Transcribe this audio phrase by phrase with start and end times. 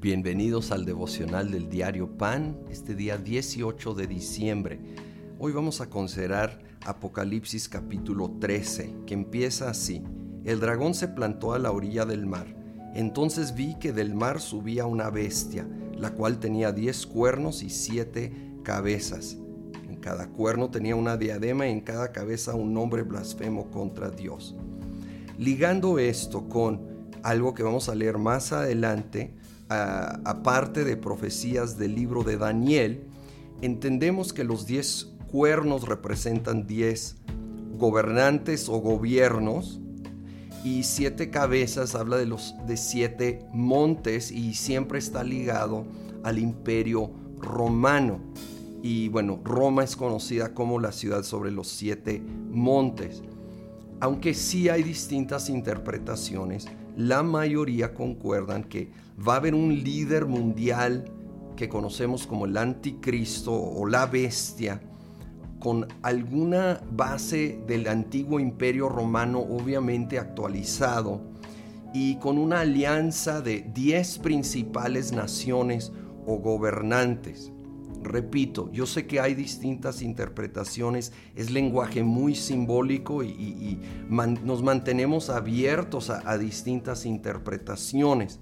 [0.00, 4.78] Bienvenidos al devocional del diario Pan, este día 18 de diciembre.
[5.40, 10.04] Hoy vamos a considerar Apocalipsis capítulo 13, que empieza así.
[10.44, 12.46] El dragón se plantó a la orilla del mar.
[12.94, 15.66] Entonces vi que del mar subía una bestia,
[15.96, 19.36] la cual tenía diez cuernos y siete cabezas.
[19.88, 24.54] En cada cuerno tenía una diadema y en cada cabeza un nombre blasfemo contra Dios.
[25.38, 26.86] Ligando esto con
[27.24, 29.34] algo que vamos a leer más adelante,
[29.68, 33.04] aparte de profecías del libro de Daniel,
[33.60, 37.16] entendemos que los diez cuernos representan diez
[37.76, 39.80] gobernantes o gobiernos
[40.64, 45.86] y siete cabezas habla de los de siete montes y siempre está ligado
[46.24, 48.20] al imperio romano.
[48.82, 53.22] Y bueno, Roma es conocida como la ciudad sobre los siete montes.
[54.00, 56.66] Aunque sí hay distintas interpretaciones,
[56.98, 61.04] la mayoría concuerdan que va a haber un líder mundial
[61.54, 64.80] que conocemos como el anticristo o la bestia,
[65.60, 71.20] con alguna base del antiguo imperio romano obviamente actualizado
[71.94, 75.92] y con una alianza de 10 principales naciones
[76.26, 77.52] o gobernantes.
[78.02, 86.10] Repito, yo sé que hay distintas interpretaciones, es lenguaje muy simbólico y, nos mantenemos abiertos
[86.10, 88.38] a, distintas interpretaciones,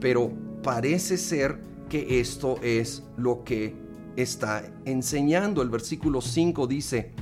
[0.00, 3.74] pero parece ser que esto es lo que
[4.16, 5.62] está enseñando.
[5.62, 7.12] El versículo 5 dice,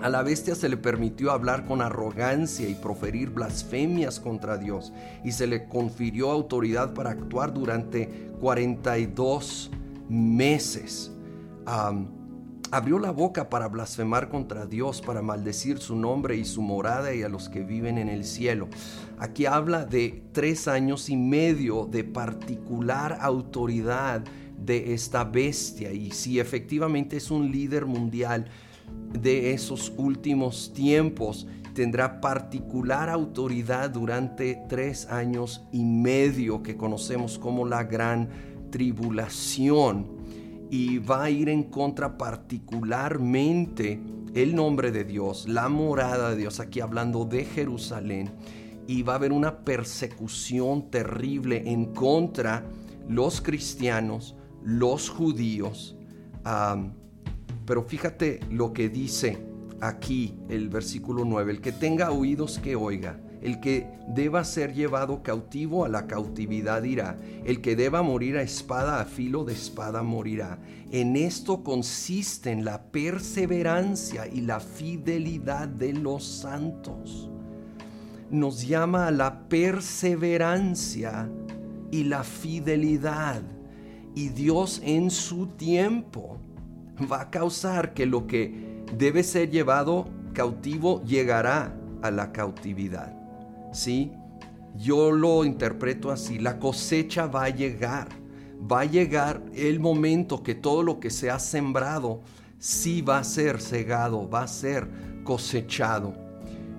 [0.00, 4.92] a la bestia se le permitió hablar con arrogancia y proferir blasfemias contra Dios,
[5.24, 9.70] y se le confirió autoridad para actuar durante 42
[10.08, 11.12] meses.
[12.72, 17.22] abrió la boca para blasfemar contra Dios, para maldecir su nombre y su morada y
[17.22, 18.68] a los que viven en el cielo.
[19.18, 24.24] Aquí habla de tres años y medio de particular autoridad
[24.58, 28.46] de esta bestia y si efectivamente es un líder mundial
[29.12, 37.66] de esos últimos tiempos, tendrá particular autoridad durante tres años y medio que conocemos como
[37.66, 38.28] la gran
[38.76, 40.06] tribulación
[40.70, 43.98] y va a ir en contra particularmente
[44.34, 48.32] el nombre de Dios, la morada de Dios, aquí hablando de Jerusalén,
[48.86, 52.66] y va a haber una persecución terrible en contra
[53.08, 55.96] los cristianos, los judíos.
[57.64, 59.38] pero fíjate lo que dice
[59.80, 63.18] aquí el versículo 9, el que tenga oídos que oiga.
[63.46, 67.16] El que deba ser llevado cautivo a la cautividad irá.
[67.44, 70.58] El que deba morir a espada, a filo de espada morirá.
[70.90, 77.30] En esto consisten la perseverancia y la fidelidad de los santos.
[78.32, 81.30] Nos llama a la perseverancia
[81.92, 83.42] y la fidelidad.
[84.16, 86.38] Y Dios en su tiempo
[87.00, 93.15] va a causar que lo que debe ser llevado cautivo llegará a la cautividad.
[93.76, 94.10] ¿Sí?
[94.74, 98.08] Yo lo interpreto así, la cosecha va a llegar,
[98.60, 102.22] va a llegar el momento que todo lo que se ha sembrado
[102.58, 104.88] sí va a ser cegado, va a ser
[105.24, 106.14] cosechado.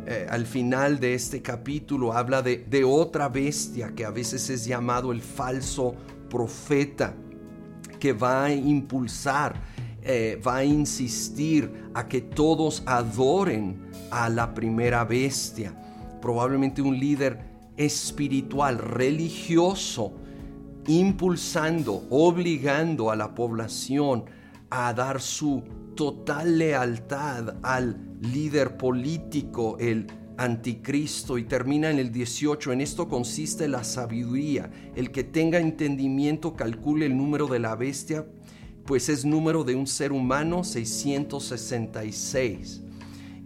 [0.06, 5.12] Eh, al final de este capítulo habla de, otra bestia que a veces es llamado
[5.12, 5.96] el falso
[6.30, 7.14] profeta,
[8.00, 9.56] que va a impulsar,
[10.02, 15.74] eh, va a insistir a que todos adoren a la primera bestia
[16.22, 17.40] probablemente un líder
[17.78, 20.14] espiritual, religioso,
[20.88, 24.26] impulsando, obligando a la población
[24.70, 25.64] a dar su
[25.96, 30.08] total lealtad al líder político, el
[30.38, 36.56] anticristo, y termina en el 18, en esto consiste la sabiduría, el que tenga entendimiento
[36.56, 38.26] calcule el número de la bestia,
[38.86, 42.84] pues es número de un ser humano 666.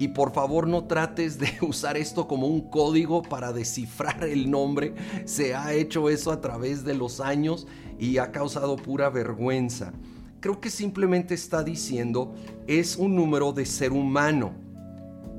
[0.02, 4.96] Y por favor no trates de usar esto como un código para descifrar el nombre.
[5.26, 7.68] Se ha hecho eso a través de los años
[8.00, 9.94] y ha causado pura vergüenza.
[10.40, 12.34] Creo que simplemente está diciendo
[12.66, 14.56] es un número de ser humano.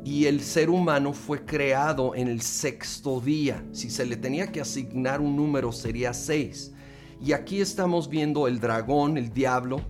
[0.04, 3.64] Y el ser humano fue creado en el sexto día.
[3.72, 6.70] Si se le tenía que asignar un número sería seis.
[7.20, 9.80] Y aquí estamos viendo el dragón, el diablo,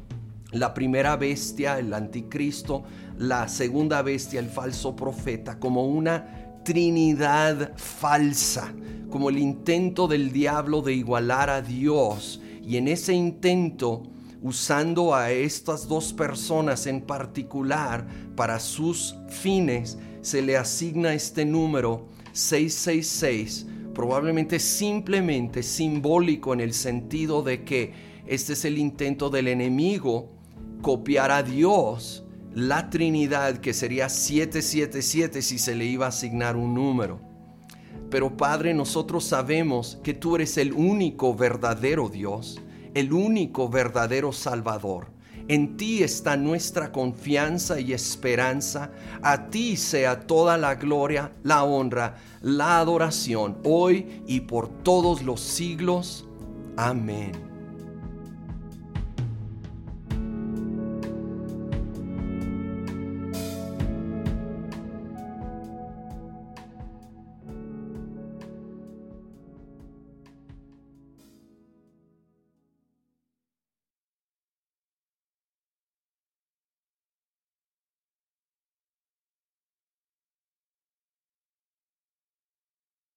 [0.51, 2.85] la primera bestia, el anticristo,
[3.23, 8.73] la segunda bestia, el falso profeta, como una trinidad falsa,
[9.11, 12.41] como el intento del diablo de igualar a Dios.
[12.65, 14.03] Y en ese intento,
[14.43, 22.09] usando a estas dos personas en particular para sus fines, se le asigna este número
[22.33, 27.93] 666 probablemente simplemente simbólico en el sentido de que
[28.27, 30.31] este es el intento del enemigo
[30.81, 36.75] copiar a Dios la Trinidad que sería 777 si se le iba a asignar un
[36.75, 37.21] número.
[38.11, 42.61] Pero Padre, nosotros sabemos que tú eres el único verdadero Dios,
[42.95, 45.07] el único verdadero Salvador.
[45.49, 48.93] En ti está nuestra confianza y esperanza.
[49.23, 55.41] A ti sea toda la gloria, la honra, la adoración, hoy y por todos los
[55.41, 56.27] siglos.
[56.77, 57.52] Amén.